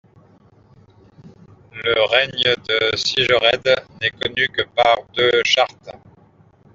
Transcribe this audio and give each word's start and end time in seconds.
Le 1.73 2.09
règne 2.09 2.31
de 2.67 2.97
Sigered 2.97 3.85
n'est 4.01 4.09
connu 4.09 4.47
que 4.47 4.63
par 4.75 4.97
deux 5.15 5.43
chartes. 5.45 5.95